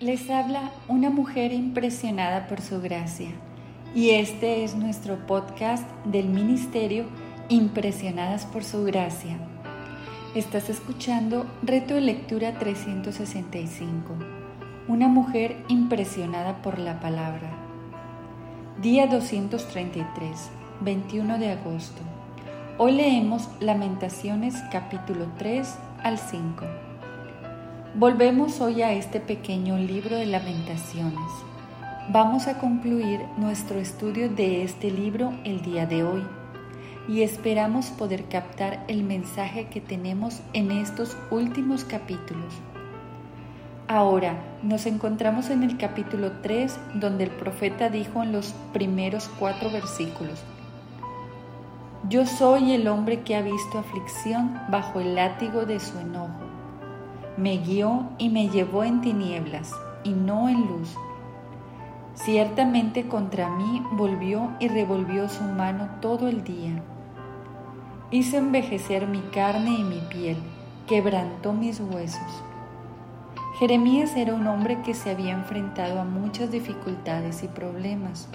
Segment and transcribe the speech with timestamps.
[0.00, 3.32] Les habla una mujer impresionada por su gracia
[3.94, 7.04] y este es nuestro podcast del ministerio
[7.50, 9.36] Impresionadas por su gracia.
[10.34, 14.14] Estás escuchando Reto de Lectura 365,
[14.88, 17.50] una mujer impresionada por la palabra.
[18.80, 22.00] Día 233, 21 de agosto.
[22.78, 25.68] Hoy leemos Lamentaciones capítulo 3
[26.02, 26.89] al 5.
[27.94, 31.18] Volvemos hoy a este pequeño libro de lamentaciones.
[32.08, 36.22] Vamos a concluir nuestro estudio de este libro el día de hoy
[37.08, 42.54] y esperamos poder captar el mensaje que tenemos en estos últimos capítulos.
[43.88, 49.68] Ahora nos encontramos en el capítulo 3 donde el profeta dijo en los primeros cuatro
[49.68, 50.44] versículos,
[52.08, 56.39] Yo soy el hombre que ha visto aflicción bajo el látigo de su enojo
[57.36, 59.72] me guió y me llevó en tinieblas
[60.04, 60.96] y no en luz.
[62.14, 66.82] Ciertamente contra mí volvió y revolvió su mano todo el día.
[68.10, 70.36] Hizo envejecer mi carne y mi piel,
[70.86, 72.42] quebrantó mis huesos.
[73.58, 78.28] Jeremías era un hombre que se había enfrentado a muchas dificultades y problemas.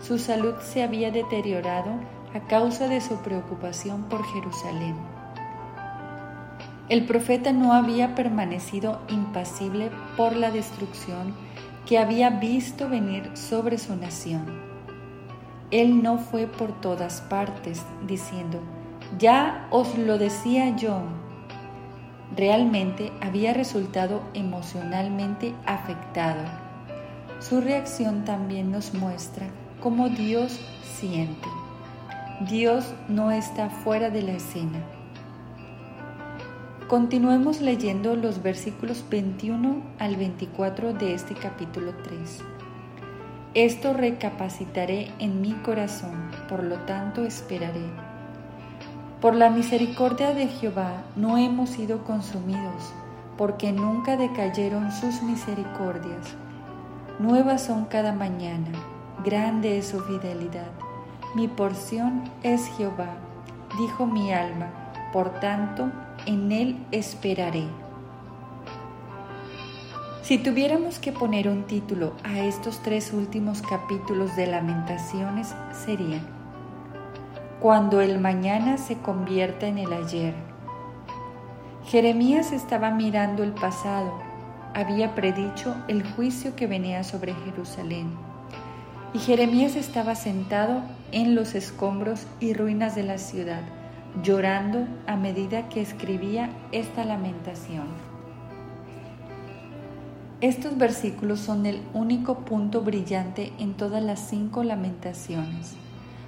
[0.00, 1.90] Su salud se había deteriorado
[2.34, 4.96] a causa de su preocupación por Jerusalén.
[6.92, 11.34] El profeta no había permanecido impasible por la destrucción
[11.86, 14.44] que había visto venir sobre su nación.
[15.70, 18.60] Él no fue por todas partes diciendo,
[19.18, 21.00] ya os lo decía yo.
[22.36, 26.44] Realmente había resultado emocionalmente afectado.
[27.40, 29.46] Su reacción también nos muestra
[29.80, 31.48] cómo Dios siente.
[32.50, 34.78] Dios no está fuera de la escena
[36.92, 42.40] Continuemos leyendo los versículos 21 al 24 de este capítulo 3.
[43.54, 47.86] Esto recapacitaré en mi corazón, por lo tanto esperaré.
[49.22, 52.92] Por la misericordia de Jehová no hemos sido consumidos,
[53.38, 56.34] porque nunca decayeron sus misericordias.
[57.18, 58.68] Nuevas son cada mañana,
[59.24, 60.72] grande es su fidelidad.
[61.34, 63.14] Mi porción es Jehová,
[63.78, 64.68] dijo mi alma,
[65.10, 65.90] por tanto,
[66.26, 67.64] en Él esperaré.
[70.22, 76.20] Si tuviéramos que poner un título a estos tres últimos capítulos de lamentaciones, sería
[77.60, 80.34] Cuando el mañana se convierta en el ayer.
[81.84, 84.12] Jeremías estaba mirando el pasado,
[84.74, 88.08] había predicho el juicio que venía sobre Jerusalén.
[89.12, 93.62] Y Jeremías estaba sentado en los escombros y ruinas de la ciudad
[94.20, 97.86] llorando a medida que escribía esta lamentación.
[100.40, 105.74] Estos versículos son el único punto brillante en todas las cinco lamentaciones.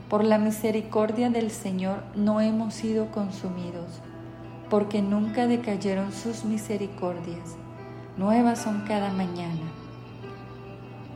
[0.09, 4.01] Por la misericordia del Señor no hemos sido consumidos,
[4.71, 7.57] porque nunca decayeron sus misericordias.
[8.17, 9.73] Nuevas son cada mañana.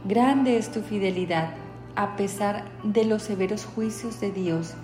[0.05, 1.50] Grande es tu fidelidad,
[1.95, 4.75] a pesar de los severos juicios de Dios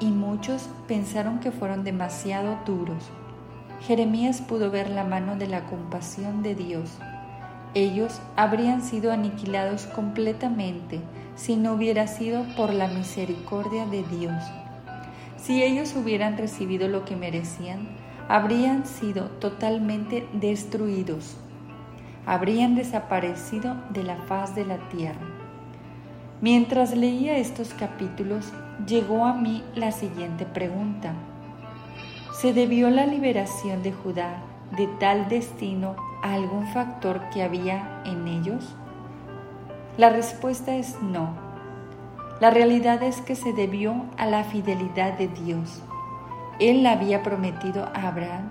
[0.00, 3.04] y muchos pensaron que fueron demasiado duros.
[3.82, 6.98] Jeremías pudo ver la mano de la compasión de Dios.
[7.74, 11.00] Ellos habrían sido aniquilados completamente
[11.36, 14.42] si no hubiera sido por la misericordia de Dios.
[15.36, 17.88] Si ellos hubieran recibido lo que merecían,
[18.28, 21.36] habrían sido totalmente destruidos.
[22.26, 25.26] Habrían desaparecido de la faz de la tierra.
[26.40, 28.52] Mientras leía estos capítulos,
[28.86, 31.14] llegó a mí la siguiente pregunta.
[32.40, 34.42] ¿Se debió la liberación de Judá
[34.76, 38.74] de tal destino a algún factor que había en ellos?
[39.96, 41.34] La respuesta es no.
[42.40, 45.82] La realidad es que se debió a la fidelidad de Dios.
[46.60, 48.50] Él había prometido a Abraham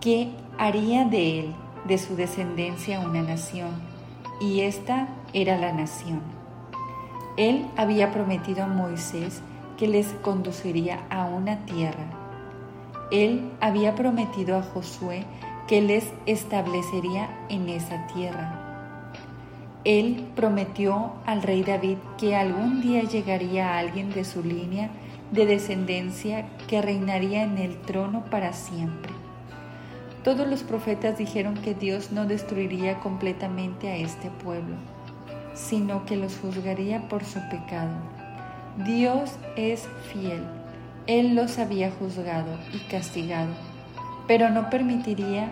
[0.00, 1.54] que haría de él,
[1.86, 3.70] de su descendencia, una nación,
[4.40, 6.22] y esta era la nación.
[7.36, 9.42] Él había prometido a Moisés
[9.78, 12.04] que les conduciría a una tierra.
[13.10, 15.24] Él había prometido a Josué
[15.66, 19.12] que les establecería en esa tierra.
[19.84, 24.90] Él prometió al rey David que algún día llegaría alguien de su línea
[25.30, 29.12] de descendencia que reinaría en el trono para siempre.
[30.24, 34.76] Todos los profetas dijeron que Dios no destruiría completamente a este pueblo,
[35.54, 38.17] sino que los juzgaría por su pecado.
[38.84, 40.40] Dios es fiel.
[41.08, 43.50] Él los había juzgado y castigado,
[44.28, 45.50] pero no permitiría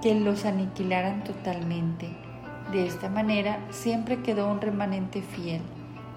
[0.00, 2.08] que los aniquilaran totalmente.
[2.70, 5.62] De esta manera siempre quedó un remanente fiel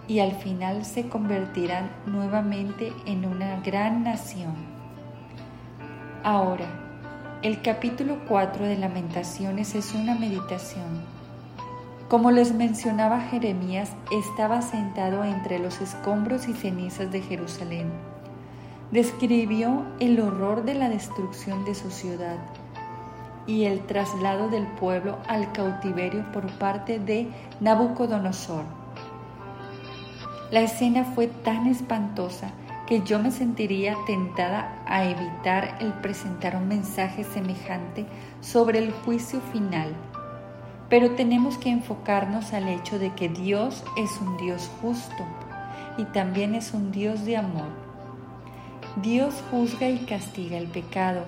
[0.08, 4.54] y al final se convertirán nuevamente en una gran nación.
[6.24, 6.68] Ahora,
[7.42, 11.23] el capítulo 4 de Lamentaciones es una meditación.
[12.14, 17.92] Como les mencionaba Jeremías, estaba sentado entre los escombros y cenizas de Jerusalén.
[18.92, 22.38] Describió el horror de la destrucción de su ciudad
[23.48, 27.30] y el traslado del pueblo al cautiverio por parte de
[27.62, 28.66] Nabucodonosor.
[30.52, 32.52] La escena fue tan espantosa
[32.86, 38.06] que yo me sentiría tentada a evitar el presentar un mensaje semejante
[38.40, 39.96] sobre el juicio final.
[40.94, 45.26] Pero tenemos que enfocarnos al hecho de que Dios es un Dios justo
[45.98, 47.70] y también es un Dios de amor.
[49.02, 51.26] Dios juzga y castiga el pecado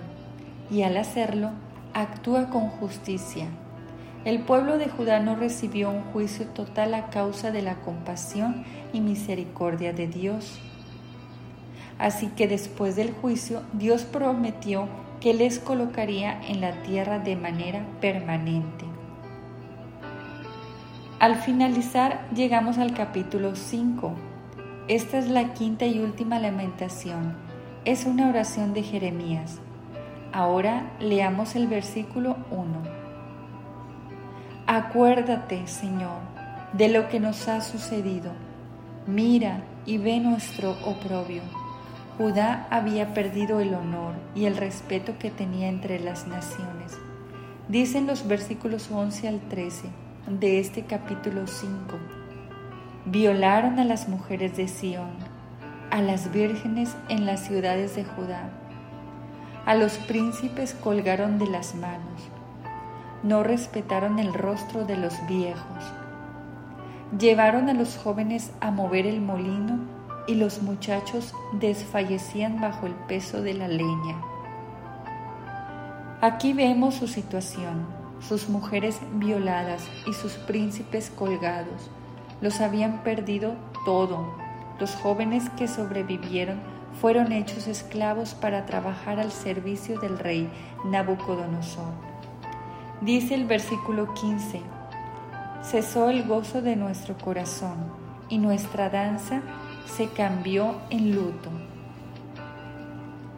[0.69, 1.49] y al hacerlo
[1.95, 3.47] actúa con justicia.
[4.23, 9.01] El pueblo de Judá no recibió un juicio total a causa de la compasión y
[9.01, 10.59] misericordia de Dios.
[11.97, 14.87] Así que después del juicio, Dios prometió
[15.19, 18.84] que les colocaría en la tierra de manera permanente.
[21.17, 24.13] Al finalizar, llegamos al capítulo 5.
[24.89, 27.37] Esta es la quinta y última lamentación.
[27.85, 29.59] Es una oración de Jeremías.
[30.33, 32.65] Ahora leamos el versículo 1.
[34.67, 36.19] Acuérdate, Señor,
[36.73, 38.33] de lo que nos ha sucedido.
[39.07, 41.43] Mira y ve nuestro oprobio.
[42.17, 46.91] Judá había perdido el honor y el respeto que tenía entre las naciones.
[47.69, 51.97] Dicen los versículos 11 al 13 de este capítulo 5.
[53.05, 55.11] Violaron a las mujeres de Sión,
[55.91, 58.49] a las vírgenes en las ciudades de Judá
[59.65, 62.21] a los príncipes colgaron de las manos,
[63.23, 65.83] no respetaron el rostro de los viejos.
[67.19, 69.79] Llevaron a los jóvenes a mover el molino
[70.27, 74.21] y los muchachos desfallecían bajo el peso de la leña.
[76.21, 77.87] Aquí vemos su situación,
[78.19, 81.89] sus mujeres violadas y sus príncipes colgados.
[82.41, 84.35] Los habían perdido todo.
[84.79, 86.59] Los jóvenes que sobrevivieron
[86.99, 90.49] fueron hechos esclavos para trabajar al servicio del rey
[90.85, 91.93] Nabucodonosor.
[93.01, 94.61] Dice el versículo 15,
[95.61, 97.75] cesó el gozo de nuestro corazón
[98.29, 99.41] y nuestra danza
[99.85, 101.49] se cambió en luto.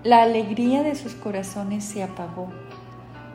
[0.04, 2.50] La alegría de sus corazones se apagó.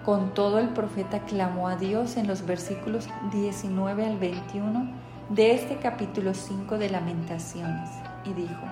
[0.05, 4.91] Con todo el profeta clamó a Dios en los versículos 19 al 21
[5.29, 7.89] de este capítulo 5 de Lamentaciones
[8.25, 8.65] y dijo,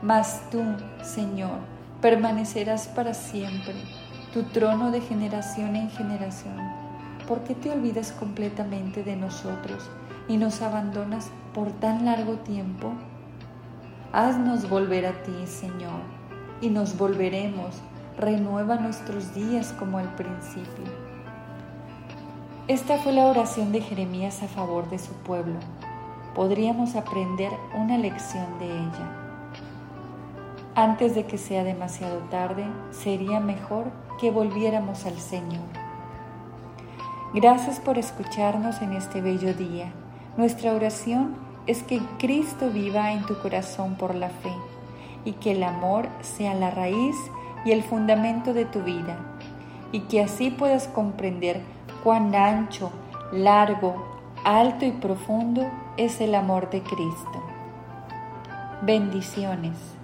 [0.00, 0.62] mas tú,
[1.02, 1.58] Señor,
[2.00, 3.74] permanecerás para siempre,
[4.32, 6.56] tu trono de generación en generación.
[7.26, 9.90] ¿Por qué te olvidas completamente de nosotros
[10.28, 12.92] y nos abandonas por tan largo tiempo?
[14.14, 16.00] Haznos volver a ti, Señor,
[16.62, 17.82] y nos volveremos.
[18.18, 20.84] Renueva nuestros días como al principio.
[22.66, 25.54] Esta fue la oración de Jeremías a favor de su pueblo.
[26.34, 29.12] Podríamos aprender una lección de ella.
[30.74, 33.84] Antes de que sea demasiado tarde, sería mejor
[34.20, 35.68] que volviéramos al Señor.
[37.34, 39.92] Gracias por escucharnos en este bello día.
[40.36, 41.36] Nuestra oración
[41.68, 44.52] es que Cristo viva en tu corazón por la fe
[45.24, 47.14] y que el amor sea la raíz
[47.64, 49.16] y el fundamento de tu vida
[49.92, 51.60] y que así puedas comprender
[52.04, 52.90] cuán ancho,
[53.32, 54.04] largo,
[54.44, 57.42] alto y profundo es el amor de Cristo.
[58.82, 59.97] Bendiciones.